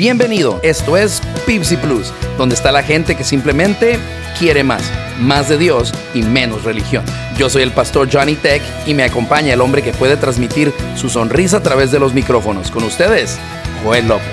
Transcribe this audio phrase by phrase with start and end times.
[0.00, 3.98] Bienvenido, esto es Pipsy Plus, donde está la gente que simplemente
[4.38, 7.04] quiere más, más de Dios y menos religión.
[7.36, 11.10] Yo soy el pastor Johnny Tech y me acompaña el hombre que puede transmitir su
[11.10, 12.70] sonrisa a través de los micrófonos.
[12.70, 13.38] Con ustedes,
[13.84, 14.24] Joel López.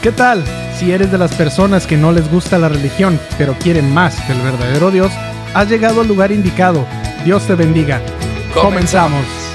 [0.00, 0.44] ¿Qué tal?
[0.78, 4.40] Si eres de las personas que no les gusta la religión, pero quieren más del
[4.42, 5.10] verdadero Dios,
[5.54, 6.86] has llegado al lugar indicado.
[7.24, 8.00] Dios te bendiga.
[8.54, 9.49] Comenzamos.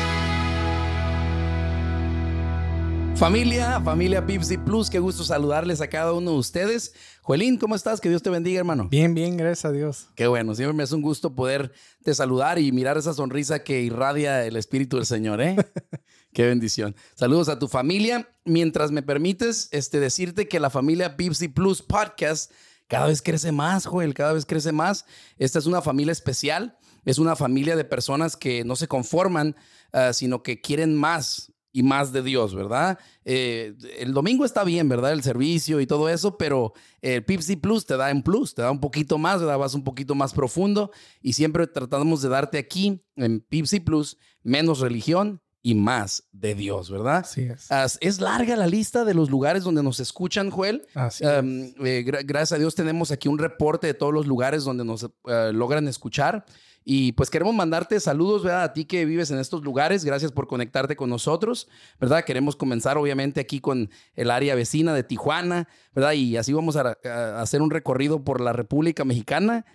[3.16, 6.94] Familia, familia Pipsy Plus, qué gusto saludarles a cada uno de ustedes.
[7.22, 8.02] Joelín, ¿cómo estás?
[8.02, 8.90] Que Dios te bendiga, hermano.
[8.90, 10.10] Bien, bien, gracias a Dios.
[10.16, 11.72] Qué bueno, siempre me hace un gusto poder
[12.04, 15.56] te saludar y mirar esa sonrisa que irradia el Espíritu del Señor, ¿eh?
[16.34, 16.94] Qué bendición.
[17.16, 18.28] Saludos a tu familia.
[18.44, 22.52] Mientras me permites este, decirte que la familia Pipsy Plus Podcast
[22.88, 25.06] cada vez crece más, Joel, cada vez crece más.
[25.38, 29.56] Esta es una familia especial, es una familia de personas que no se conforman,
[29.94, 32.98] ah, sino que quieren más y más de Dios, ¿verdad?
[33.26, 35.12] Eh, el domingo está bien, ¿verdad?
[35.12, 36.72] El servicio y todo eso, pero
[37.02, 39.58] el Pipsy Plus te da en plus, te da un poquito más, ¿verdad?
[39.58, 40.92] Vas un poquito más profundo
[41.22, 46.92] y siempre tratamos de darte aquí en Pipsy Plus menos religión y más de Dios,
[46.92, 47.18] ¿verdad?
[47.18, 47.72] Así es.
[48.00, 50.86] es larga la lista de los lugares donde nos escuchan, Joel.
[50.94, 54.64] Así Um, eh, gra- gracias a Dios tenemos aquí un reporte de todos los lugares
[54.64, 56.46] donde nos eh, logran escuchar.
[56.84, 58.62] Y pues queremos mandarte saludos, ¿verdad?
[58.62, 60.06] A ti que vives en estos lugares.
[60.06, 61.68] Gracias por conectarte con nosotros,
[62.00, 62.24] ¿verdad?
[62.26, 66.12] Queremos comenzar obviamente aquí con el área vecina de Tijuana, ¿verdad?
[66.12, 69.66] Y así vamos a, a hacer un recorrido por la República Mexicana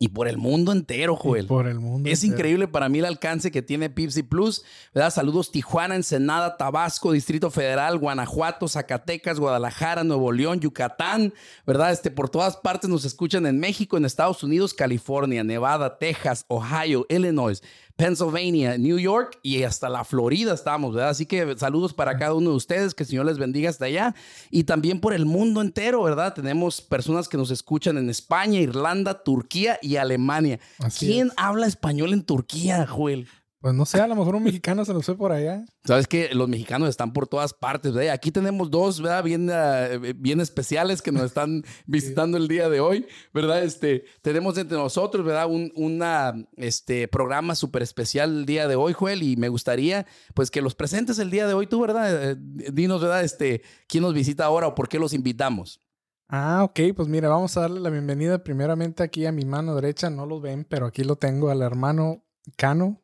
[0.00, 1.46] y por el mundo entero, Joel.
[1.46, 2.08] Por el mundo.
[2.08, 2.36] Es entero.
[2.36, 4.64] increíble para mí el alcance que tiene Pipsy Plus.
[4.94, 5.12] ¿verdad?
[5.12, 11.34] Saludos Tijuana, Ensenada, Tabasco, Distrito Federal, Guanajuato, Zacatecas, Guadalajara, Nuevo León, Yucatán,
[11.66, 11.90] ¿verdad?
[11.90, 17.04] Este, por todas partes nos escuchan en México, en Estados Unidos, California, Nevada, Texas, Ohio,
[17.08, 17.62] Illinois,
[17.98, 21.10] Pennsylvania, New York y hasta la Florida estamos, ¿verdad?
[21.10, 24.14] Así que saludos para cada uno de ustedes, que el Señor les bendiga hasta allá
[24.52, 26.32] y también por el mundo entero, ¿verdad?
[26.32, 30.60] Tenemos personas que nos escuchan en España, Irlanda, Turquía y Alemania.
[30.78, 31.32] Así ¿Quién es.
[31.36, 33.26] habla español en Turquía, Joel?
[33.60, 35.64] Pues no sé, a lo mejor un mexicano se lo fue por allá.
[35.84, 38.12] Sabes que los mexicanos están por todas partes, ¿verdad?
[38.12, 39.24] Aquí tenemos dos, ¿verdad?
[39.24, 43.64] Bien, ah, bien especiales que nos están visitando el día de hoy, ¿verdad?
[43.64, 45.48] Este, tenemos entre nosotros, ¿verdad?
[45.48, 50.52] Un una, este, programa súper especial el día de hoy, Joel, y me gustaría, pues,
[50.52, 52.30] que los presentes el día de hoy, tú, ¿verdad?
[52.30, 53.24] Eh, dinos, ¿verdad?
[53.24, 55.80] Este, ¿quién nos visita ahora o por qué los invitamos?
[56.28, 60.10] Ah, ok, pues mira, vamos a darle la bienvenida primeramente aquí a mi mano derecha.
[60.10, 62.22] No lo ven, pero aquí lo tengo al hermano
[62.56, 63.02] Cano.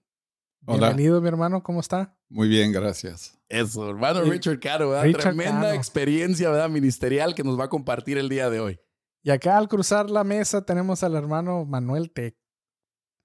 [0.67, 0.89] Hola.
[0.89, 2.17] Bienvenido, mi hermano, ¿cómo está?
[2.29, 3.39] Muy bien, gracias.
[3.49, 5.05] Eso, hermano Y- Richard Caro, ¿verdad?
[5.05, 6.71] Richard Tremenda experiencia, ¿verdad?
[6.71, 8.81] Ministerial que nos va a compartir el día de hoy.
[9.23, 12.37] Y acá al cruzar la mesa tenemos al hermano Manuel Tec.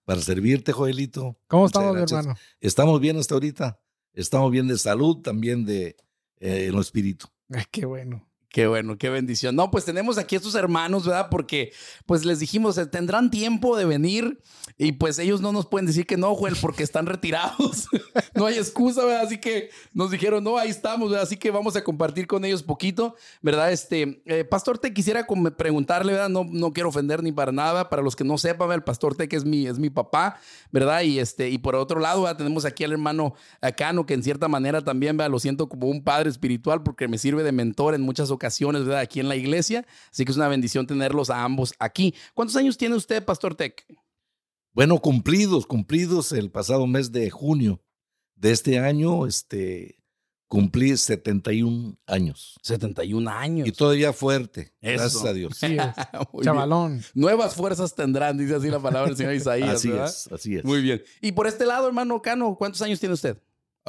[0.05, 1.37] para servirte, Joelito.
[1.47, 2.19] ¿Cómo Muchas estamos, mi gracias.
[2.21, 2.39] hermano?
[2.59, 3.79] Estamos bien hasta ahorita.
[4.13, 5.95] Estamos bien de salud, también de
[6.39, 7.27] eh, en lo espíritu.
[7.51, 8.27] Ay, qué bueno.
[8.51, 9.55] Qué bueno, qué bendición.
[9.55, 11.27] No, pues tenemos aquí a estos hermanos, ¿verdad?
[11.29, 11.71] Porque
[12.07, 14.41] pues les dijimos, eh, tendrán tiempo de venir
[14.75, 17.87] y pues ellos no nos pueden decir que no, Joel, porque están retirados.
[18.33, 19.27] no hay excusa, ¿verdad?
[19.27, 21.25] Así que nos dijeron, no, ahí estamos, ¿verdad?
[21.25, 23.71] Así que vamos a compartir con ellos poquito, ¿verdad?
[23.71, 26.29] Este, eh, Pastor Te quisiera preguntarle, ¿verdad?
[26.29, 27.87] No, no quiero ofender ni para nada.
[27.87, 30.39] Para los que no sepan, el Pastor Te que es mi, es mi papá,
[30.71, 31.01] ¿verdad?
[31.03, 33.35] Y este, y por otro lado, tenemos aquí al hermano
[33.77, 35.29] Cano, que en cierta manera también, ¿verdad?
[35.29, 39.01] Lo siento como un padre espiritual porque me sirve de mentor en muchas ocasiones, ¿verdad?
[39.01, 39.85] Aquí en la iglesia.
[40.11, 42.15] Así que es una bendición tenerlos a ambos aquí.
[42.33, 43.85] ¿Cuántos años tiene usted, Pastor Tech?
[44.73, 47.81] Bueno, cumplidos, cumplidos el pasado mes de junio
[48.35, 49.99] de este año, este,
[50.47, 52.57] cumplí 71 años.
[52.63, 53.67] 71 años.
[53.67, 55.01] Y todavía fuerte, Eso.
[55.01, 55.57] gracias a Dios.
[55.57, 55.77] Sí, es.
[56.33, 56.43] Muy bien.
[56.43, 57.01] Chavalón.
[57.13, 59.75] Nuevas fuerzas tendrán, dice así la palabra del señor Isaías.
[59.75, 60.07] Así ¿verdad?
[60.07, 60.65] es, así es.
[60.65, 61.01] Muy bien.
[61.21, 63.37] Y por este lado, hermano Cano, ¿cuántos años tiene usted?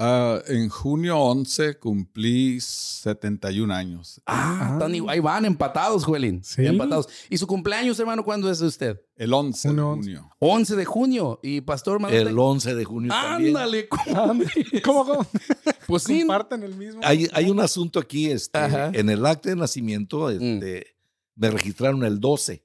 [0.03, 4.21] Ah, en junio 11 cumplí 71 años.
[4.25, 4.73] Ah, Ah.
[4.73, 6.43] están igual- ahí van empatados, Juelín.
[6.43, 6.65] Sí.
[6.65, 7.07] Empatados.
[7.29, 9.01] ¿Y su cumpleaños, hermano, cuándo es de usted?
[9.17, 10.03] El 11 de Junio 11.
[10.15, 10.31] junio.
[10.39, 11.41] 11 de junio.
[11.43, 12.29] Y Pastor Manuel.
[12.29, 13.13] El 11 de junio.
[13.13, 14.05] Ándale, ¿cómo?
[14.85, 15.27] ¿Cómo, cómo?
[15.87, 16.21] Pues sí.
[16.21, 17.01] Comparten el mismo.
[17.05, 18.59] Hay, hay un asunto aquí, este,
[18.99, 20.87] en el acta de nacimiento, este,
[21.35, 22.65] me registraron el 12,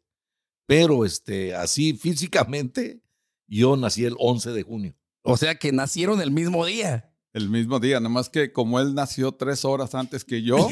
[0.68, 3.02] pero este, así físicamente,
[3.48, 4.96] yo nací el 11 de junio.
[5.24, 7.12] O sea que nacieron el mismo día.
[7.36, 10.70] El mismo día, nomás que como él nació tres horas antes que yo,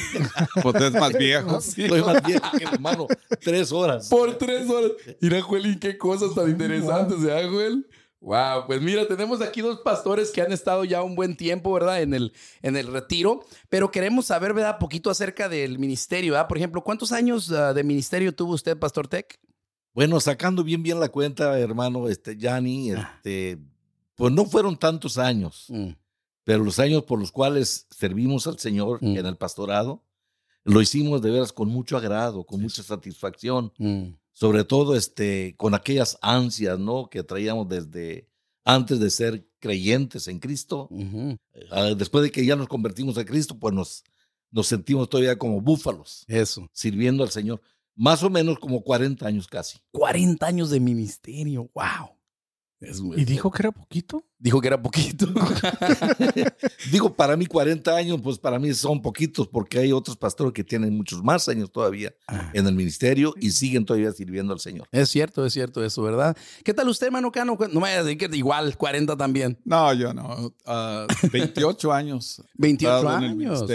[0.61, 1.59] pues es más viejo.
[1.61, 3.05] Soy más viejo que mi hermano,
[3.41, 4.07] tres horas.
[4.07, 4.93] Por tres horas.
[5.19, 7.85] Mira, Juelín, qué cosas tan interesantes, ¿verdad, Joel?
[8.21, 12.01] Wow, pues mira, tenemos aquí dos pastores que han estado ya un buen tiempo, ¿verdad?
[12.01, 12.31] En el,
[12.61, 14.79] en el retiro, pero queremos saber, ¿verdad?
[14.79, 16.47] Poquito acerca del ministerio, ¿verdad?
[16.47, 19.37] Por ejemplo, ¿cuántos años ah, de ministerio tuvo usted, Pastor Tech?
[19.93, 23.57] Bueno, sacando bien bien la cuenta, hermano, este, Yanni, este,
[24.15, 25.89] pues no fueron tantos años, Mm.
[26.43, 29.17] Pero los años por los cuales servimos al Señor Mm.
[29.17, 30.03] en el pastorado,
[30.65, 34.15] lo hicimos de veras con mucho agrado, con mucha satisfacción, Mm.
[34.31, 37.09] sobre todo este, con aquellas ansias, ¿no?
[37.09, 38.29] Que traíamos desde
[38.65, 40.89] antes de ser creyentes en Cristo.
[41.71, 44.03] Ah, Después de que ya nos convertimos a Cristo, pues nos,
[44.51, 46.67] nos sentimos todavía como búfalos, Eso.
[46.71, 47.61] sirviendo al Señor.
[47.95, 49.77] Más o menos como 40 años casi.
[49.91, 51.69] 40 años de ministerio.
[51.75, 52.17] Wow.
[52.79, 54.25] Es- ¿Y dijo que era poquito?
[54.43, 55.25] Dijo que era poquito.
[56.91, 60.63] Digo, para mí 40 años, pues para mí son poquitos, porque hay otros pastores que
[60.65, 62.51] tienen muchos más años todavía Ah.
[62.53, 64.87] en el ministerio y siguen todavía sirviendo al Señor.
[64.91, 66.35] Es cierto, es cierto eso, ¿verdad?
[66.63, 67.57] ¿Qué tal usted, hermano Cano?
[67.59, 69.57] No me vaya a decir que igual, 40 también.
[69.63, 70.53] No, yo no.
[70.65, 72.41] Ah, 28 años.
[72.55, 73.71] 28 Estado en el años, ok.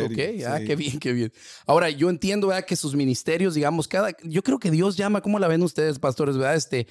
[0.47, 0.65] Ah, sí.
[0.67, 1.33] qué bien, qué bien.
[1.67, 2.65] Ahora, yo entiendo, ¿verdad?
[2.67, 4.11] Que sus ministerios, digamos, cada...
[4.23, 6.57] Yo creo que Dios llama, ¿cómo la ven ustedes, pastores, verdad?
[6.57, 6.87] Este,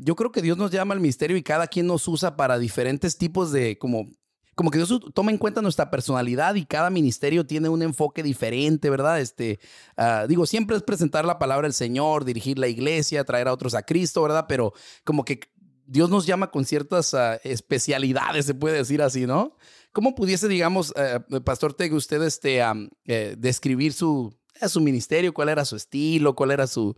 [0.00, 2.93] yo creo que Dios nos llama al ministerio y cada quien nos usa para diferentes
[2.98, 4.08] tipos de, como...
[4.56, 8.88] Como que Dios toma en cuenta nuestra personalidad y cada ministerio tiene un enfoque diferente,
[8.88, 9.20] ¿verdad?
[9.20, 9.58] Este,
[9.96, 13.74] ah, digo, siempre es presentar la palabra del Señor, dirigir la iglesia, traer a otros
[13.74, 14.46] a Cristo, ¿verdad?
[14.48, 15.40] Pero como que
[15.86, 19.56] Dios nos llama con ciertas ah, especialidades, se puede decir así, ¿no?
[19.92, 22.60] ¿Cómo pudiese, digamos, eh, Pastor Teg, usted este,
[23.06, 25.32] eh, describir su, eh, su ministerio?
[25.32, 26.34] ¿Cuál era su estilo?
[26.34, 26.96] ¿Cuál era su,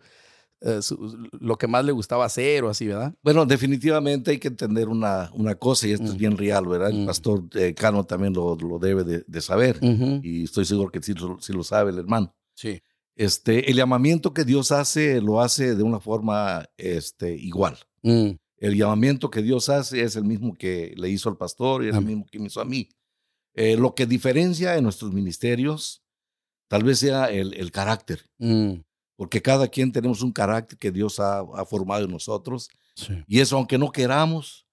[0.67, 3.15] eh, su- lo que más le gustaba hacer o así, verdad?
[3.23, 6.19] Bueno, definitivamente hay que entender una, una cosa, y esto es Mm.
[6.19, 6.91] bien real, ¿verdad?
[6.91, 7.07] El Mm.
[7.07, 10.21] pastor eh, Cano también lo, lo debe de, de saber, Ujú.
[10.23, 12.35] y estoy seguro que sí, lo- sí lo sabe el hermano.
[12.55, 12.81] Sí.
[13.15, 17.79] Este, el llamamiento que Dios hace, lo hace de una forma este, igual.
[18.03, 21.89] Mm, El llamamiento que Dios hace es el mismo que le hizo al pastor y
[21.89, 22.89] es el mismo que me hizo a mí.
[23.55, 26.03] Eh, lo que diferencia en nuestros ministerios
[26.69, 28.73] tal vez sea el, el carácter, mm,
[29.17, 33.23] porque cada quien tenemos un carácter que Dios ha, ha formado en nosotros sí.
[33.27, 34.67] y eso aunque no queramos,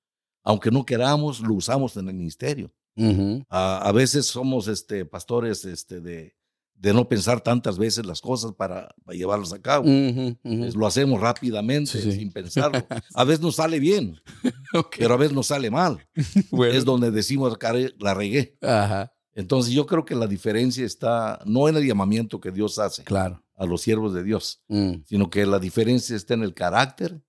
[0.43, 2.71] aunque no queramos, lo usamos en el ministerio.
[2.95, 3.43] Ujú.
[3.49, 6.35] A, a veces somos este, pastores este, de,
[6.75, 9.85] de no pensar tantas veces las cosas para, para llevarlas a cabo.
[9.89, 10.57] Ujú, ujú.
[10.59, 12.11] Pues lo hacemos rápidamente, Sí, sí.
[12.11, 12.85] sin pensarlo.
[13.15, 14.19] A veces nos sale bien,
[14.75, 14.95] Ok.
[14.99, 16.05] pero a veces nos sale mal.
[16.51, 16.73] Bueno.
[16.77, 18.57] Es donde decimos, "Care- la regué.
[18.61, 23.03] Ajá, Entonces yo creo que la diferencia está no en el llamamiento que Dios hace
[23.03, 23.42] claro.
[23.55, 27.21] A los siervos de Dios, Mm, sino que la diferencia está en el carácter,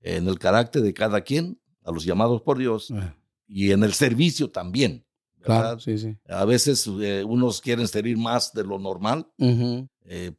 [0.00, 3.14] en el carácter de cada quien, a los llamados por Dios, ah,
[3.46, 5.04] y en el servicio también.
[5.40, 6.16] Claro, sí, sí.
[6.28, 10.32] A veces eh, unos quieren servir más de lo normal eh,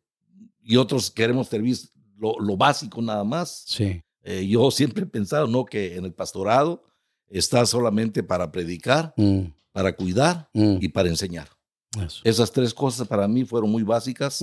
[0.61, 1.77] y otros queremos servir
[2.17, 3.63] lo, lo básico nada más.
[3.65, 4.03] Sí.
[4.23, 5.65] Eh, yo siempre he pensado ¿no?
[5.65, 6.83] que en el pastorado
[7.29, 11.47] está solamente para predicar, Mm, para cuidar mm, y para enseñar.
[12.05, 12.21] Eso.
[12.23, 14.41] Esas tres cosas para mí fueron muy básicas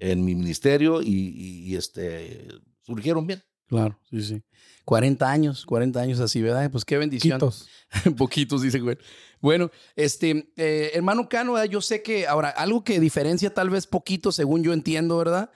[0.00, 2.48] en mi ministerio y, y- y, este,
[2.82, 3.42] surgieron bien.
[3.66, 4.42] Claro, sí, sí.
[4.84, 6.70] 40 años, 40 años así, ¿verdad?
[6.70, 7.38] Pues qué bendición.
[7.38, 7.68] Quitos.
[8.16, 8.98] Poquitos, dice güey.
[9.40, 11.68] Bueno, este, eh, hermano Cano, ¿verdad?
[11.70, 15.50] yo sé que ahora algo que diferencia tal vez poquito, según yo entiendo, ¿verdad?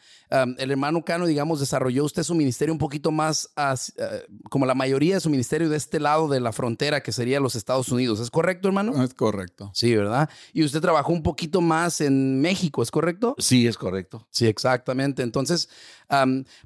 [0.58, 4.76] El hermano Cano, digamos, desarrolló usted su ministerio un poquito más as- eh, como la
[4.76, 8.20] mayoría de su ministerio de este lado de la frontera, que sería los Estados Unidos.
[8.20, 9.02] ¿Es correcto, hermano?
[9.02, 9.72] Es correcto.
[9.74, 10.30] Sí, ¿verdad?
[10.52, 13.34] Y usted trabajó un poquito más en México, ¿es correcto?
[13.38, 14.28] Sí, es correcto.
[14.30, 15.24] Sí, exactamente.
[15.24, 15.68] Entonces,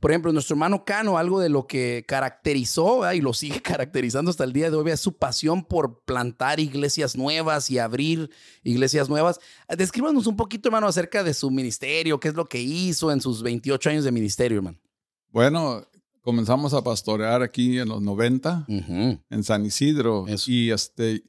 [0.00, 3.14] por ejemplo, nuestro hermano Cano, algo de lo que caracterizó ¿verdad?
[3.14, 7.16] y lo sigue caracterizando hasta el día de hoy es su pasión por plantar iglesias
[7.16, 8.31] nuevas y abrir
[8.62, 9.38] iglesias nuevas.
[9.76, 13.42] Descríbanos un poquito, hermano, acerca de su ministerio, qué es lo que hizo en sus
[13.42, 14.79] 28 años de ministerio, hermano.
[15.31, 15.86] Bueno,
[16.20, 19.20] comenzamos a pastorear aquí en los 90 Ujú.
[19.31, 20.50] en San Isidro Eso.
[20.50, 21.22] y este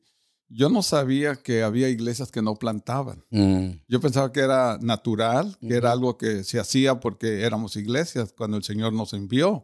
[0.47, 3.23] yo no sabía que había iglesias que no plantaban.
[3.31, 8.33] Mm, Yo pensaba que era natural, que era algo que se hacía porque éramos iglesias
[8.37, 9.63] cuando el Señor nos envió.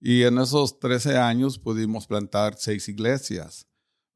[0.00, 3.66] Y en esos 13 años pudimos plantar seis iglesias,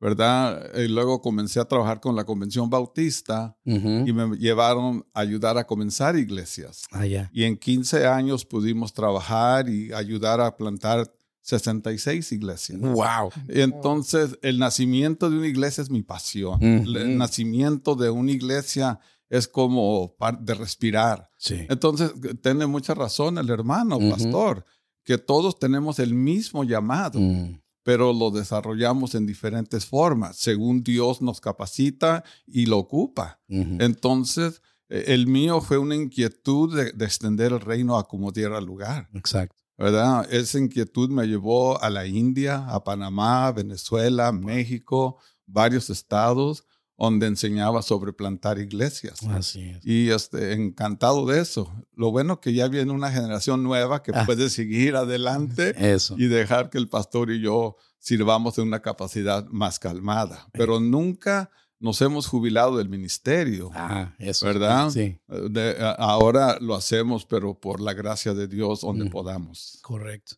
[0.01, 0.75] ¿verdad?
[0.77, 5.65] Y luego comencé a trabajar con la Convención Bautista y me llevaron a ayudar a
[5.67, 6.85] comenzar iglesias.
[6.91, 7.07] Ah.
[7.33, 11.11] Y en 15 años pudimos trabajar y ayudar a plantar
[11.45, 12.81] 66 iglesias.
[12.81, 13.31] Wow.
[13.49, 16.63] Y entonces el nacimiento de una iglesia es mi pasión.
[16.63, 18.99] El nacimiento de una iglesia
[19.29, 21.29] es como de respirar.
[21.37, 21.67] Sí.
[21.69, 24.65] Entonces tiene mucha razón el hermano, pastor,
[25.05, 31.21] que todos tenemos el mismo llamado, Mm, pero lo desarrollamos en diferentes formas, según Dios
[31.21, 33.39] nos capacita y lo ocupa.
[33.49, 38.59] Entonces, eh, el mío fue una inquietud de, de extender el reino a como diera
[38.63, 39.64] lugar, Exacto.
[39.79, 40.27] ¿Verdad?
[40.33, 46.65] Esa inquietud me llevó a la India, a Panamá, Venezuela, México, varios estados
[46.97, 49.21] donde enseñaba sobre plantar iglesias.
[49.25, 49.85] Así es.
[49.85, 51.73] Y este, encantado de eso.
[51.97, 54.23] Lo bueno que ya viene una generación nueva que Ah.
[54.25, 56.15] puede seguir adelante Eso.
[56.17, 60.47] y dejar que el pastor y yo sirvamos en una capacidad más calmada.
[60.53, 61.51] Pero nunca
[61.85, 63.71] nos hemos jubilado del ministerio.
[63.75, 64.47] Ah, eso.
[64.47, 64.89] ¿Verdad?
[64.91, 69.11] Sí, De- ahora lo hacemos, pero por la gracia de Dios, donde Mm.
[69.11, 69.79] podamos.
[69.83, 70.37] correcto.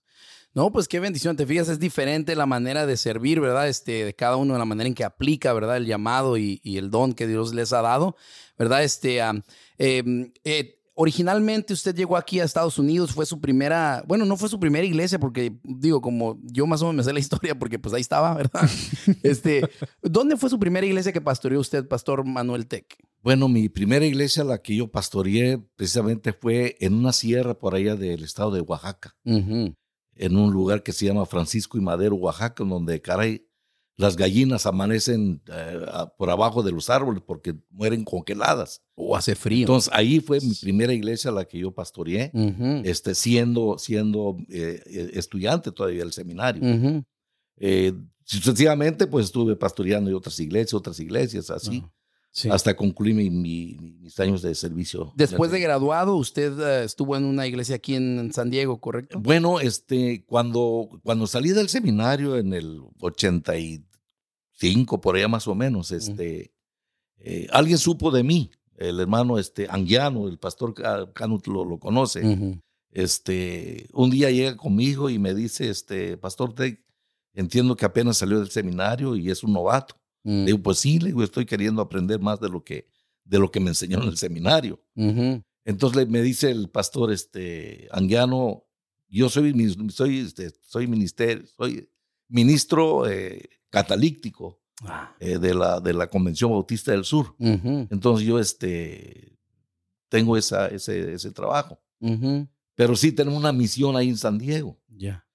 [0.54, 1.36] No, pues qué bendición.
[1.36, 3.68] Te fijas, es diferente la manera de servir, ¿verdad?
[3.68, 5.76] Este, de cada uno, la manera en que aplica, ¿verdad?
[5.76, 8.16] El llamado y, y el don que Dios les ha dado,
[8.58, 8.82] ¿verdad?
[8.82, 9.18] Este,
[9.78, 14.48] em, eh, originalmente usted llegó aquí a Estados Unidos, fue su primera, bueno, no fue
[14.48, 17.78] su primera iglesia, porque digo, como yo más o menos me sé la historia, porque
[17.78, 18.68] pues ahí estaba, ¿verdad?
[19.22, 19.68] Este,
[20.02, 22.86] ¿dónde fue su primera iglesia que pastoreó usted, Pastor Manuel Tech?
[23.22, 27.94] Bueno, mi primera iglesia, la que yo pastoreé, precisamente fue en una sierra por allá
[27.94, 33.02] del estado de Oaxaca, en un lugar que se llama Francisco y Madero, Oaxaca, donde,
[33.02, 33.45] caray,
[33.98, 38.82] las gallinas amanecen eh, a- por abajo de los árboles porque mueren congeladas.
[38.94, 39.60] O hace frío.
[39.60, 42.82] Entonces, ahí fue mi primera iglesia, la que yo pastoreé, Ujú.
[42.84, 46.62] este, siendo, siendo eh, eh, estudiante todavía del seminario.
[46.62, 47.04] Ujú.
[47.58, 47.92] Eh,
[48.24, 51.90] sucesivamente, pues estuve pastoreando en otras iglesias, otras iglesias, así, Ah,
[52.36, 52.50] sí.
[52.50, 55.12] hasta concluir mi- mi- mi- mis años de servicio.
[55.16, 59.18] Después de graduado, usted eh, estuvo en una iglesia aquí en San Diego, ¿correcto?
[59.18, 65.90] Bueno, este, cuando, cuando salí del seminario en el 85, por allá más o menos,
[65.92, 66.52] este,
[67.18, 71.78] eh, alguien supo de mí, el hermano este, Anguiano, el pastor Ca- Canut lo, lo
[71.78, 72.20] conoce.
[72.92, 76.80] Este, un día llega conmigo y me dice, este, Pastor Tech,
[77.34, 79.96] entiendo que apenas salió del seminario y es un novato.
[80.28, 80.44] Mm.
[80.44, 82.88] Digo, pues sí, le digo, estoy queriendo aprender más de lo que,
[83.24, 84.82] de lo que me enseñó en el seminario.
[85.64, 88.64] Entonces me dice el pastor este, Anguiano,
[89.08, 89.54] yo soy,
[89.90, 91.88] soy, este, soy, ministerio, soy
[92.28, 95.16] ministro eh, catalíctico Ah.
[95.20, 97.34] eh, de, la, de la Convención Bautista del Sur.
[97.38, 99.38] Entonces yo este,
[100.10, 101.80] tengo esa, ese, ese trabajo.
[102.74, 104.78] Pero sí tenemos una misión ahí en San Diego.
[104.88, 105.26] Ya.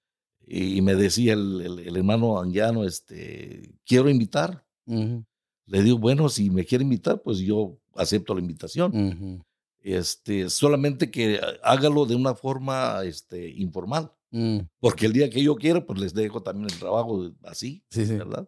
[0.45, 4.63] Y me decía el, el- el hermano Anguiano, este, quiero invitar.
[4.91, 5.25] Ujú.
[5.65, 8.91] Le digo, bueno, si me quiere invitar, pues yo acepto la invitación.
[8.95, 9.41] Ujú.
[9.79, 14.11] Este, solamente que hágalo de una forma este, informal.
[14.31, 14.59] Mm.
[14.79, 18.15] Porque el día que yo quiera, pues les dejo también el trabajo así, Sí, sí.
[18.15, 18.47] ¿verdad?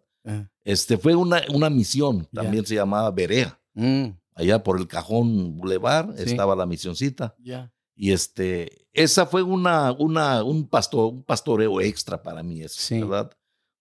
[0.64, 3.60] Este, fue una, una misión, también se llamaba Berea.
[3.74, 4.10] Mm.
[4.36, 6.24] Allá por el Cajón Boulevard Sí.
[6.32, 7.36] estaba la misioncita.
[7.40, 7.74] Ya.
[7.96, 12.96] Y este, esa fue una, una, un, pastor, un pastoreo extra para mí, eso.
[13.08, 13.32] ¿verdad?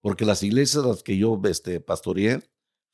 [0.00, 2.42] Porque las iglesias a las que yo este, pastoreé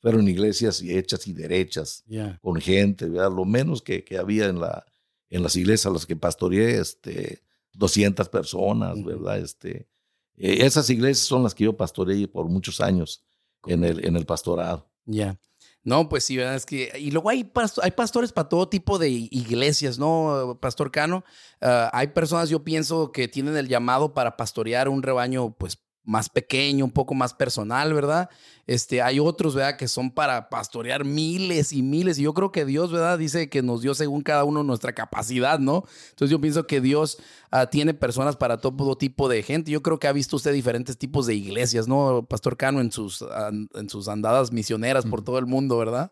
[0.01, 2.03] fueron iglesias hechas y derechas,
[2.41, 3.31] con gente, ¿verdad?
[3.31, 4.85] Lo menos que, que había en, la,
[5.29, 7.41] en las iglesias a las que pastoreé, este,
[7.73, 9.03] 200 personas.
[9.03, 9.39] ¿verdad?
[9.39, 9.87] Este,
[10.37, 13.25] eh, esas iglesias son las que yo pastoreé por muchos años
[13.65, 14.89] en el, en el pastorado.
[15.05, 15.37] Ya.
[15.83, 16.55] No, pues sí, ¿verdad?
[16.55, 20.91] Es que, y luego hay, pasto- hay pastores para todo tipo de iglesias, ¿no, Pastor
[20.91, 21.23] Cano?
[21.61, 25.77] Ah, hay personas, yo pienso, que tienen el llamado para pastorear un rebaño, pues,
[26.09, 28.29] más pequeño, un poco más personal, ¿verdad?
[28.65, 29.77] Este, hay otros, ¿verdad?
[29.77, 32.17] Que son para pastorear miles y miles.
[32.17, 33.19] Y yo creo que Dios, ¿verdad?
[33.19, 35.83] Dice que nos dio según cada uno nuestra capacidad, ¿no?
[36.09, 37.17] Entonces yo pienso que Dios
[37.51, 39.69] ah, tiene personas para todo tipo de gente.
[39.69, 43.23] Yo creo que ha visto usted diferentes tipos de iglesias, ¿no, Pastor Cano, en sus,
[43.75, 46.11] en sus andadas misioneras por todo el mundo, ¿verdad?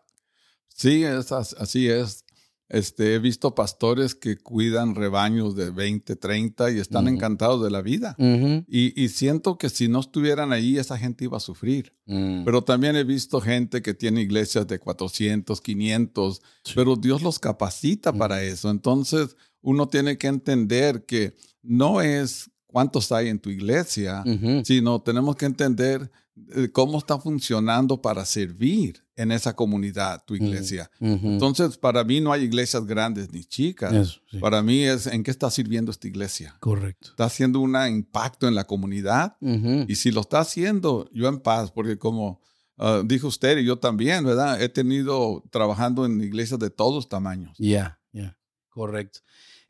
[0.68, 2.24] Sí, es as- así es.
[2.70, 7.80] Este, he visto pastores que cuidan rebaños de 20, 30 y están encantados de la
[7.80, 8.14] vida.
[8.18, 11.94] Y, y siento que si no estuvieran ahí, esa gente iba a sufrir.
[12.06, 12.44] Mm.
[12.44, 16.72] Pero también he visto gente que tiene iglesias de 400, 500, Sí.
[16.74, 18.68] pero Dios los capacita para eso.
[18.70, 24.22] Entonces, uno tiene que entender que no es cuántos hay en tu iglesia,
[24.64, 26.10] sino tenemos que entender
[26.54, 30.88] eh, cómo está funcionando para servir en esa comunidad, tu iglesia.
[31.00, 31.26] Ujú.
[31.26, 33.92] Entonces, para mí no hay iglesias grandes ni chicas.
[33.92, 34.38] Eso, sí.
[34.38, 36.56] Para mí es en qué está sirviendo esta iglesia.
[36.60, 37.10] Correcto.
[37.10, 39.36] Está haciendo un impacto en la comunidad.
[39.40, 42.40] Y si lo está haciendo, yo en paz, porque como
[42.76, 44.62] ah, dijo usted y yo también, ¿verdad?
[44.62, 47.56] He tenido trabajando en iglesias de todos tamaños.
[47.58, 48.37] Ya, ya,
[48.78, 49.20] correcto.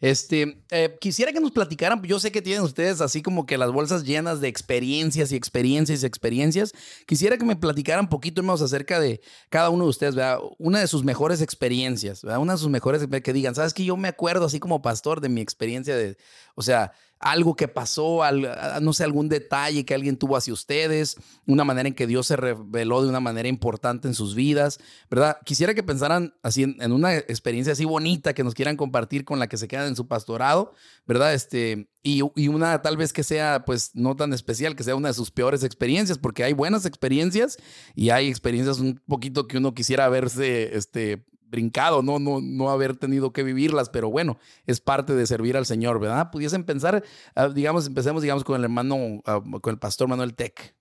[0.00, 3.72] Este, eh, quisiera que nos platicaran, yo sé que tienen ustedes así como que las
[3.72, 6.72] bolsas llenas de experiencias y experiencias y experiencias.
[7.04, 10.38] Quisiera que me platicaran poquito más acerca de cada uno de ustedes, ¿verdad?
[10.58, 12.38] Una de sus mejores experiencias, ¿verdad?
[12.38, 15.30] Una de sus mejores, que digan, ¿sabes que Yo me acuerdo así como pastor de
[15.30, 16.16] mi experiencia de,
[16.54, 18.48] o sea, algo que pasó, al-
[18.80, 22.36] no sé, algún detalle que alguien tuvo hacia ustedes, una manera en que Dios se
[22.36, 24.78] reveló de una manera importante en sus vidas,
[25.10, 25.38] ¿verdad?
[25.44, 29.38] Quisiera que pensaran así en, en una experiencia así bonita que nos quieran compartir con
[29.38, 30.72] la que se quedan en su pastorado,
[31.06, 31.34] ¿verdad?
[31.34, 35.08] Este, y, y una tal vez que sea, pues, no tan especial, que sea una
[35.08, 37.58] de sus peores experiencias, porque hay buenas experiencias
[37.94, 42.96] y hay experiencias un poquito que uno quisiera haberse, este, brincado, no, no, no haber
[42.96, 46.30] tenido que vivirlas, pero bueno, es parte de servir al Señor, ¿verdad?
[46.30, 47.02] Pudiesen pensar,
[47.34, 50.76] ah, digamos, empecemos, digamos, con el hermano, ah, con el pastor Manuel Tech.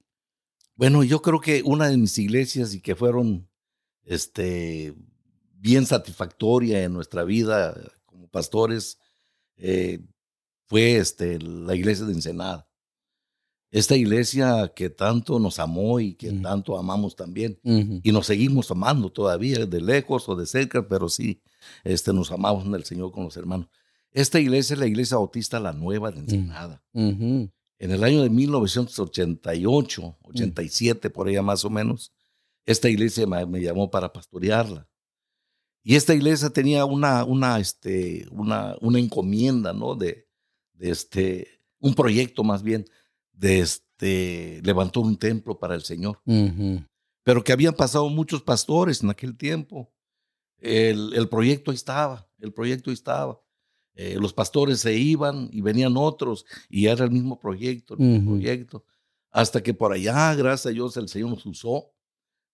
[0.75, 3.49] Bueno, yo creo que una de mis iglesias y que fueron
[4.03, 4.93] este,
[5.53, 8.99] bien satisfactoria en nuestra vida como pastores
[9.57, 9.99] eh,
[10.65, 12.66] fue este, la iglesia de Ensenada.
[13.69, 16.41] Esta iglesia que tanto nos amó y que Mm.
[16.41, 17.59] tanto amamos también.
[17.63, 21.41] Y nos seguimos amando todavía, de lejos o de cerca, pero sí,
[21.83, 23.67] este, nos amamos en el Señor con los hermanos.
[24.11, 26.81] Esta iglesia es la iglesia bautista La Nueva de Ensenada.
[26.93, 27.51] Ujú.
[27.79, 32.13] En el año de 1988, 87, por allá más o menos,
[32.65, 34.87] esta iglesia me, me llamó para pastorearla.
[35.83, 39.95] Y esta iglesia tenía una, una, este, una, una encomienda, ¿no?
[39.95, 40.27] De,
[40.73, 41.47] de este,
[41.79, 42.85] un proyecto más bien,
[43.37, 46.19] de este, levantar un templo para el Señor.
[47.23, 49.91] Pero que habían pasado muchos pastores en aquel tiempo.
[50.59, 53.39] El, el proyecto estaba, el proyecto estaba.
[53.95, 58.31] Eh, los pastores se iban y venían otros y era el mismo proyecto, el mismo
[58.33, 58.85] proyecto.
[59.31, 61.91] Hasta que por allá, gracias a Dios, el Señor nos usó,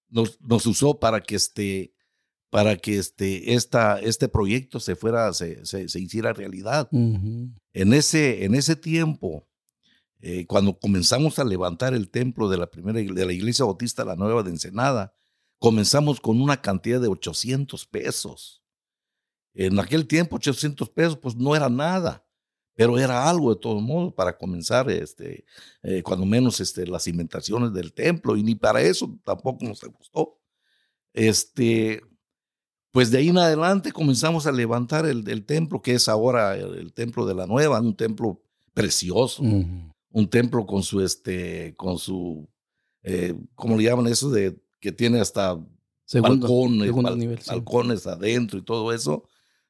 [0.10, 1.94] nos, nos usó para que este,
[2.50, 6.88] para que este, esta, este proyecto se fuera, se, se, se hiciera realidad.
[6.92, 9.46] En ese, en ese tiempo,
[10.26, 14.16] eh, cuando comenzamos a levantar el templo de la primera de la iglesia bautista La
[14.16, 15.14] Nueva de Ensenada,
[15.60, 18.64] comenzamos con una cantidad de 800 pesos.
[19.54, 22.26] En aquel tiempo, 800 pesos, pues no era nada,
[22.74, 25.44] pero era algo de todos modos para comenzar, este,
[25.82, 30.40] eh, cuando menos este, las cimentaciones del templo, y ni para eso tampoco nos gustó.
[31.12, 32.02] Este,
[32.92, 37.26] pues de ahí en adelante comenzamos a levantar el, templo, que es ahora el, templo
[37.26, 38.42] de la nueva, un templo
[38.74, 39.44] precioso.
[40.14, 42.48] Un templo con su, este, con su,
[43.04, 44.30] eh, ¿cómo le llaman eso?
[44.32, 45.60] De que tiene hasta
[46.06, 47.40] Segundo, balcones, segundo bal- nivel.
[47.40, 47.50] sí.
[47.50, 49.24] balcones adentro y todo eso,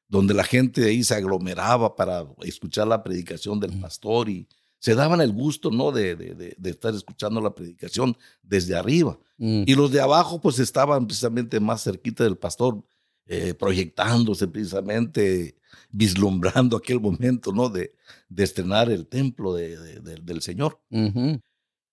[0.08, 4.46] donde la gente de ahí se aglomeraba para escuchar la predicación del pastor y
[4.78, 5.90] se daban el gusto, ¿no?
[5.92, 9.18] De, de- de- de estar escuchando la predicación desde arriba.
[9.38, 9.62] Mm.
[9.66, 12.84] Y los de abajo, pues estaban precisamente más cerquita del pastor,
[13.26, 15.56] eh, proyectándose precisamente,
[15.90, 17.68] vislumbrando aquel momento, ¿no?
[17.68, 17.94] De,
[18.28, 20.80] de estrenar el templo de- de- de- del Señor.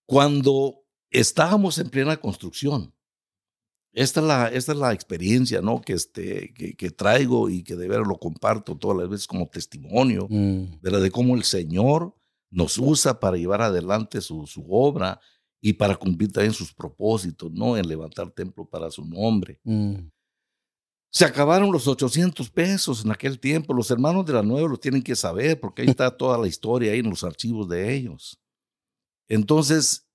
[0.07, 2.93] Cuando estábamos en plena construcción,
[3.93, 5.81] esta es la, esta es la experiencia, ¿no?
[5.81, 9.49] Que, este, que, que traigo y que de veras lo comparto todas las veces como
[9.49, 10.79] testimonio, Mm.
[10.81, 11.01] ¿verdad?
[11.01, 12.15] De cómo el Señor
[12.49, 15.19] nos usa para llevar adelante su, su obra
[15.61, 17.77] y para cumplir también sus propósitos, ¿no?
[17.77, 19.59] En levantar templo para su nombre.
[19.63, 19.95] Mm.
[21.13, 23.73] Se acabaron los 800 pesos en aquel tiempo.
[23.73, 26.93] Los hermanos de la nueva lo tienen que saber porque ahí está toda la historia
[26.93, 28.41] ahí en los archivos de ellos.
[29.27, 30.07] Entonces,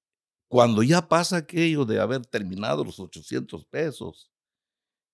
[0.48, 4.30] cuando ya pasa aquello de haber terminado los 800 pesos,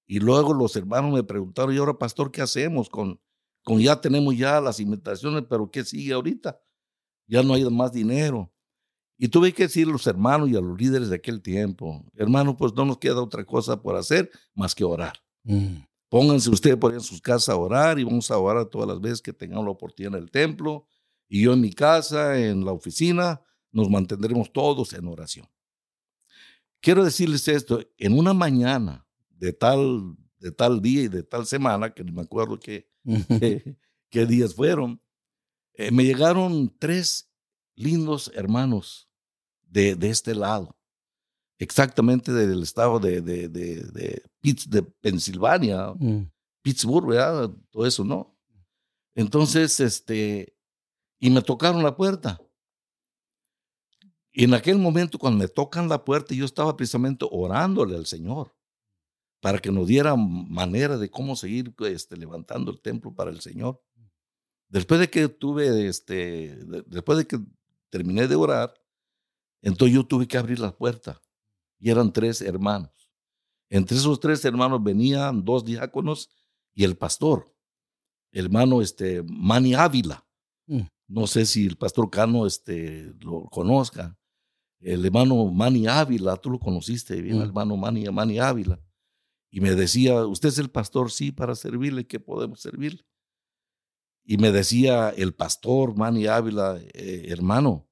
[0.07, 3.21] y luego los hermanos me preguntaron, y ahora, pastor, ¿qué hacemos con,
[3.65, 6.61] con ya tenemos ya las invitaciones, pero ¿qué sigue ahorita?
[7.27, 8.53] Ya no hay más dinero.
[9.19, 12.57] Y tuve que decir a los hermanos y a los líderes de aquel tiempo, hermano,
[12.57, 15.22] pues no nos queda otra cosa por hacer más que orar.
[15.45, 15.85] Mm.
[16.09, 19.01] Pónganse ustedes por ahí en sus casas a orar y vamos a orar todas las
[19.01, 20.87] veces que tengamos la oportunidad en el templo.
[21.29, 25.49] Y yo en mi casa, en la oficina, nos mantendremos todos en oración.
[26.81, 31.95] Quiero decirles esto, en una mañana de tal, de tal día y de tal semana,
[31.95, 32.89] que no me acuerdo qué,
[34.11, 35.01] qué, días fueron,
[35.75, 37.33] eh, me llegaron tres
[37.75, 39.09] lindos hermanos
[39.63, 40.77] de, de este lado,
[41.63, 46.31] exactamente del estado de, de, de, de, Pensilvania, Mm.
[46.63, 47.51] Pittsburgh, ¿verdad?
[47.71, 48.37] Todo eso, ¿no?
[49.15, 50.57] Entonces, este,
[51.21, 52.41] y me tocaron la puerta.
[54.33, 58.55] Y en aquel momento, cuando me tocan la puerta, yo estaba precisamente orándole al Señor
[59.41, 63.83] para que nos diera manera de cómo seguir este, levantando el templo para el Señor.
[64.69, 67.39] Después de que tuve, este, de- después de que
[67.91, 68.73] terminé de orar,
[69.63, 71.21] entonces yo tuve que abrir la puerta
[71.83, 72.91] y eran tres hermanos.
[73.69, 76.31] Entre esos tres hermanos venían dos diáconos
[76.73, 77.53] y el pastor,
[78.31, 80.25] hermano este, Manny Ávila.
[80.67, 80.83] Mm.
[81.09, 84.17] No sé si el pastor Cano este, lo conozca.
[84.79, 87.43] El hermano Manny Ávila, tú lo conociste bien, Mm.
[87.43, 88.81] hermano Manny, Manny Ávila.
[89.51, 91.11] Y me decía, ¿usted es el pastor?
[91.11, 93.05] Sí, para servirle, ¿qué podemos servirle?
[94.25, 97.89] Y me decía el pastor Manny Ávila, "Eh, hermano,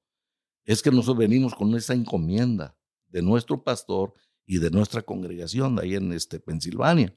[0.63, 2.77] es que nosotros venimos con esa encomienda
[3.11, 4.13] de nuestro pastor
[4.45, 7.15] y de nuestra congregación de ahí en este, Pensilvania,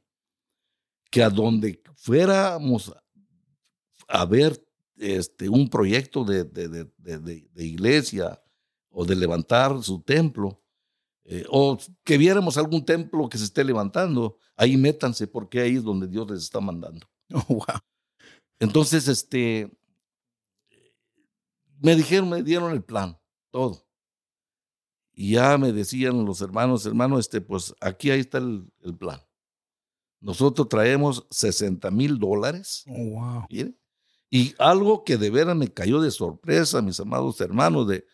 [1.11, 2.93] que a donde fuéramos
[4.09, 4.63] a ver
[4.97, 8.41] este, un proyecto de, de, de, de- iglesia
[8.91, 10.63] o de levantar su templo,
[11.25, 15.83] eh, o que viéramos algún templo que se esté levantando, ahí métanse porque ahí es
[15.83, 17.07] donde Dios les está mandando.
[17.33, 17.81] Oh, wow.
[18.61, 19.71] Entonces, este,
[21.81, 23.19] me dijeron, me dieron el plan,
[23.51, 23.84] todo.
[25.15, 29.21] Y ya me decían los hermanos, hermano, este, pues aquí ahí está el, el plan.
[30.21, 32.85] nosotros traemos 60 mil dólares.
[32.89, 33.47] Oh, wow.
[34.31, 38.05] Y algo que de veras me cayó de sorpresa, mis amados hermanos, de,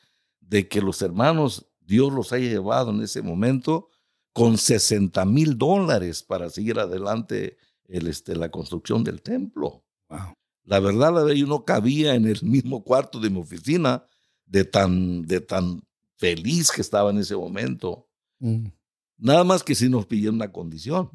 [0.40, 3.88] de que los hermanos, Dios los haya llevado en ese momento
[4.34, 7.56] con 60 mil dólares para seguir adelante
[7.88, 9.84] el, este, la construcción del templo.
[10.10, 10.34] Wow.
[10.64, 14.04] La verdad, la verdad, yo no cabía en el mismo cuarto de mi oficina
[14.44, 15.80] de tan, de tan
[16.20, 18.06] feliz que estaba en ese momento.
[18.40, 18.66] Mm.
[19.16, 21.11] Nada más que si nos pidieron una condición.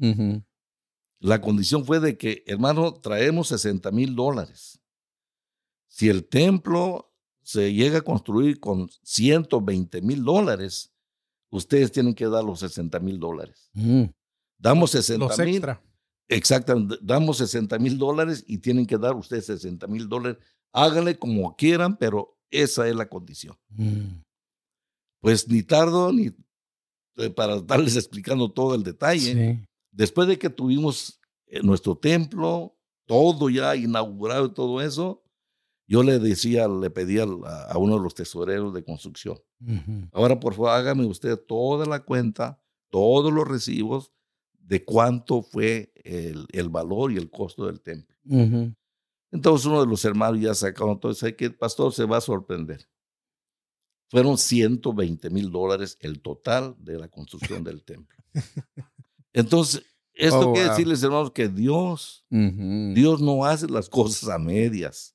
[1.20, 4.80] La condición fue de que, hermano, traemos 60 mil dólares.
[5.88, 10.92] Si el templo se llega a construir con 120 mil dólares,
[11.50, 13.70] ustedes tienen que dar los 60 mil dólares.
[13.74, 14.04] Mm.
[14.58, 15.48] Damos 60 Los mil.
[15.48, 15.82] extra.
[16.28, 20.38] Exactamente, damos 60 mil dólares y tienen que dar ustedes 60 mil dólares.
[20.72, 23.56] Háganle como quieran, pero esa es la condición.
[23.70, 24.25] Mm.
[25.26, 26.30] Pues ni tardo ni
[27.16, 29.32] eh, para darles explicando todo el detalle.
[29.34, 29.68] Sí.
[29.90, 35.24] Después de que tuvimos eh, nuestro templo, todo ya inaugurado y todo eso,
[35.88, 39.36] yo le decía, le pedía a, uno de los tesoreros de construcción,
[40.12, 44.12] ahora por favor hágame usted toda la cuenta, todos los recibos
[44.52, 48.16] de cuánto fue el, el valor y el costo del templo.
[49.32, 52.20] Entonces uno de los hermanos ya sacaron todo eso, que el pastor se va a
[52.20, 52.88] sorprender.
[54.08, 58.16] Fueron 120 mil dólares el total de la construcción del templo.
[59.32, 59.82] Entonces,
[60.14, 60.76] esto Oh, quiere wow.
[60.76, 62.24] decirles, hermanos, que Dios.
[62.30, 65.14] Dios no hace las cosas a medias.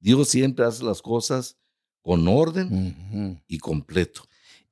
[0.00, 1.56] Dios siempre hace las cosas
[2.02, 4.22] con orden y completo.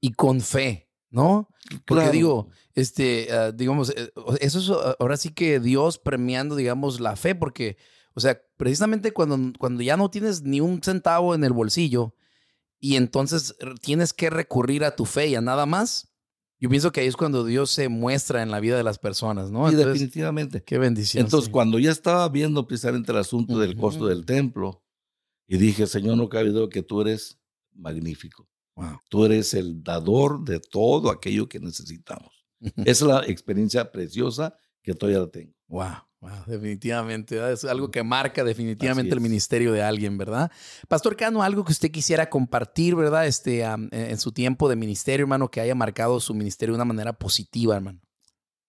[0.00, 1.48] Y con fe, ¿no?
[1.86, 2.12] Porque Claro.
[2.12, 7.14] digo, este, ah, digamos, eh, eso es ah, ahora sí que Dios premiando, digamos, la
[7.16, 7.76] fe, porque,
[8.14, 12.14] o sea, precisamente cuando, cuando ya no tienes ni un centavo en el bolsillo
[12.82, 16.12] y entonces tienes que recurrir a tu fe y a nada más,
[16.58, 19.52] yo pienso que ahí es cuando Dios se muestra en la vida de las personas,
[19.52, 19.66] ¿no?
[19.66, 20.64] y Entonces, definitivamente.
[20.64, 21.24] qué bendición.
[21.24, 21.52] Entonces, sí.
[21.52, 24.82] cuando ya estaba viendo precisamente el asunto del costo del templo,
[25.46, 27.38] y dije, Señor, no cabe duda que tú eres
[27.72, 28.48] magnífico.
[28.74, 28.98] Wow.
[29.08, 32.32] Tú eres el dador de todo aquello que necesitamos.
[32.58, 35.54] Esa es la experiencia preciosa que todavía la tengo.
[35.68, 37.52] Wow, wow, definitivamente.
[37.52, 40.50] Es algo que marca definitivamente el ministerio de alguien, ¿verdad?
[40.88, 43.26] Pastor Cano, algo que usted quisiera compartir, ¿verdad?
[43.26, 46.84] Este, am, en su tiempo de ministerio, hermano, que haya marcado su ministerio de una
[46.86, 48.00] manera positiva, hermano.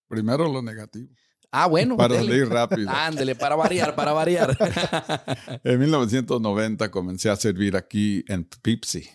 [0.10, 1.10] Primero lo negativo,
[1.56, 1.96] Ah, bueno.
[1.96, 2.28] para dele.
[2.30, 2.90] salir rápido.
[2.94, 4.58] Ándele, para variar, para variar.
[5.64, 9.08] En 1990 comencé a servir aquí en Pipsi,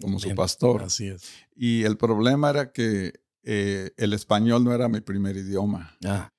[0.00, 0.82] como su pastor.
[0.82, 1.30] Así es.
[1.54, 3.12] Y el problema era que
[3.44, 5.96] eh, el español no era mi primer idioma.
[6.04, 6.30] Ah,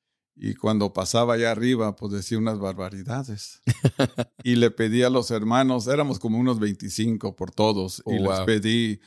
[0.43, 3.61] Y cuando pasaba allá arriba, pues decía unas barbaridades.
[4.43, 8.37] y le pedí a los hermanos, éramos como unos 25 por todos, Oh, y les
[8.37, 8.45] wow.
[8.47, 8.99] pedí,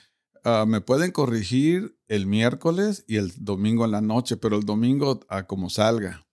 [0.44, 5.18] ah, me pueden corregir el miércoles y el domingo en la noche, pero el domingo
[5.28, 6.24] a como salga.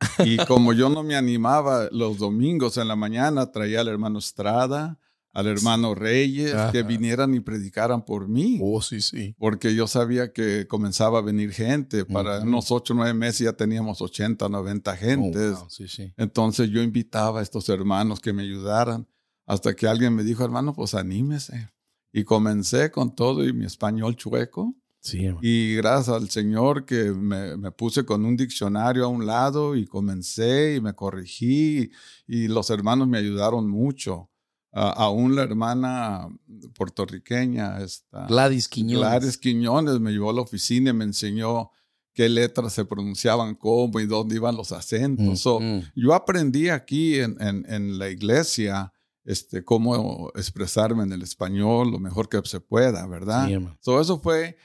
[0.24, 4.98] Y como yo no me animaba los domingos en la mañana, traía al hermano Estrada,
[5.36, 6.82] al hermano Reyes, que Ajá.
[6.82, 9.34] vinieran y predicaran por mí oh, sí, sí.
[9.38, 12.06] porque yo sabía que comenzaba a venir gente.
[12.06, 12.48] Para Ujú.
[12.48, 15.52] unos 8 o 9 meses ya teníamos 80, 90 gentes.
[15.56, 16.10] Oh, wow, sí, sí.
[16.16, 19.06] Entonces yo invitaba a estos hermanos que me ayudaran
[19.44, 21.68] hasta que alguien me dijo, hermano, pues anímese.
[22.14, 24.74] Y comencé con todo y mi español chueco.
[25.00, 25.40] Sí, hermano.
[25.42, 29.84] Y gracias al Señor que me, me puse con un diccionario a un lado y
[29.86, 31.90] comencé y me corrigí
[32.26, 34.30] y los hermanos me ayudaron mucho.
[34.78, 36.28] Ah, aún la hermana
[36.74, 38.98] puertorriqueña, esta, Gladys Quiñones.
[39.08, 41.70] Gladys Quiñones me llevó a la oficina y me enseñó
[42.12, 45.40] qué letras se pronunciaban cómo y dónde iban los acentos.
[45.40, 45.82] So, Ujú.
[45.94, 48.92] yo aprendí aquí en, en- en la iglesia
[49.24, 53.48] este, cómo expresarme en el español lo mejor que se pueda, ¿verdad?
[53.48, 53.58] Sí.
[53.80, 54.56] So, eso fue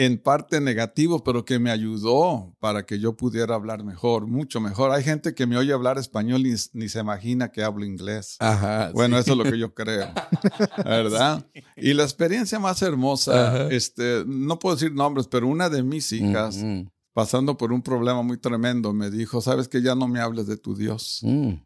[0.00, 4.92] en parte negativo, pero que me ayudó para que yo pudiera hablar mejor, mucho mejor.
[4.92, 8.36] Hay gente que me oye hablar español y ni se imagina que hablo inglés.
[8.38, 8.92] Ajá.
[8.94, 9.20] Bueno, sí.
[9.20, 10.08] eso es lo que yo creo,
[10.86, 11.46] ¿verdad?
[11.76, 13.68] Y la experiencia más hermosa, Ajá.
[13.68, 16.90] este, no puedo decir nombres, pero una de mis hijas, Ujú.
[17.12, 20.56] pasando por un problema muy tremendo, me dijo, sabes que ya no me hables de
[20.56, 21.20] tu Dios.
[21.22, 21.56] Mm.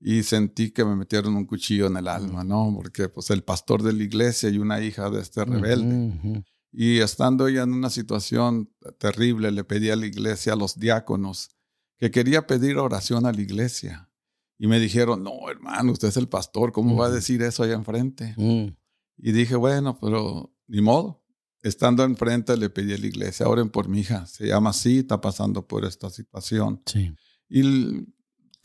[0.00, 2.72] Y sentí que me metieron un cuchillo en el alma, ¿no?
[2.74, 6.08] Porque pues el pastor de la iglesia y una hija de este rebelde.
[6.08, 6.42] Ujú.
[6.76, 11.50] Y estando ella en una situación terrible, le pedí a la iglesia, a los diáconos,
[11.98, 14.10] que quería pedir oración a la iglesia.
[14.58, 17.74] Y me dijeron, no, hermano, usted es el pastor, ¿cómo va a decir eso allá
[17.74, 18.34] enfrente?
[18.36, 18.74] Mm.
[19.18, 21.22] Y dije, bueno, pero ni modo.
[21.62, 25.20] Estando enfrente le pedí a la iglesia, oren por mi hija, se llama así, está
[25.20, 26.82] pasando por esta situación.
[26.86, 27.14] Sí.
[27.48, 27.62] Y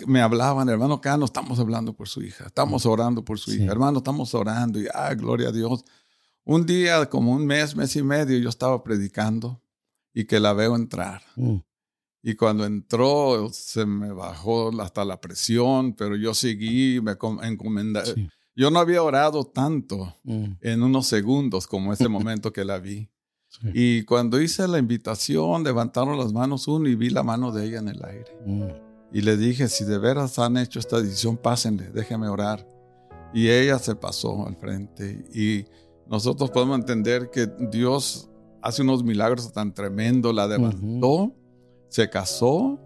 [0.08, 3.58] me hablaban, hermano Cano, estamos hablando por su hija, estamos orando por su Sí.
[3.62, 5.86] hija, hermano, estamos orando, y ah, gloria a Dios.
[6.46, 9.62] Un día, como un mes, mes y medio, yo estaba predicando
[10.14, 11.22] y que la veo entrar.
[11.36, 11.58] Mm.
[12.22, 18.06] Y cuando entró, se me bajó hasta la presión, pero yo seguí, me encomendé.
[18.06, 18.30] Sí.
[18.60, 20.46] Yo no había orado tanto mm.
[20.60, 23.10] en unos segundos como ese momento que la vi.
[23.74, 27.80] Y cuando hice la invitación, levantaron las manos uno y vi la mano de ella
[27.80, 28.38] en el aire.
[28.46, 28.68] Mm.
[29.14, 32.68] Y le dije, si de veras han hecho esta decisión, pásenle, déjenme orar.
[33.34, 35.26] Y ella se pasó al frente.
[35.34, 35.66] Y
[36.10, 38.30] nosotros podemos entender que Dios
[38.62, 40.34] hace unos milagros tan tremendos.
[40.34, 41.34] La levantó,
[41.88, 42.80] se casó,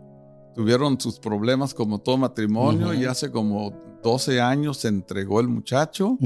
[0.53, 6.17] tuvieron sus problemas como todo matrimonio y hace como 12 años se entregó el muchacho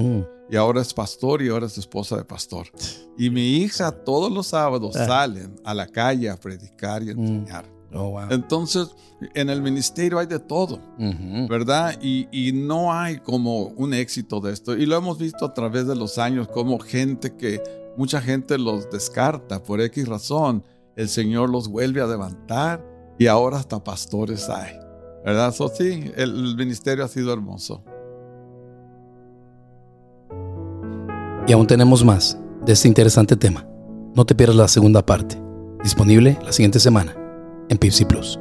[0.50, 2.68] y ahora es pastor y ahora es esposa de pastor.
[3.18, 5.06] Y mi hija todos los sábados ah.
[5.06, 7.77] salen a la calle a predicar y enseñar.
[7.94, 8.90] Oh, Entonces,
[9.34, 10.80] en el ministerio hay de todo,
[11.50, 11.98] ¿verdad?
[12.02, 14.76] Y, y, no hay como un éxito de esto.
[14.76, 17.62] Y lo hemos visto a través de los años como gente que,
[17.96, 20.64] mucha gente los descarta por X razón.
[20.96, 22.84] El Señor los vuelve a levantar
[23.18, 24.78] y ahora hasta pastores hay.
[25.26, 25.54] ¿Verdad?
[25.54, 27.84] So, sí, el ministerio ha sido hermoso.
[31.48, 33.66] Y aún tenemos más de este interesante tema.
[34.14, 35.42] No te pierdas la segunda parte,
[35.84, 37.17] disponible la siguiente semana
[37.70, 38.40] en Pipsi Plus.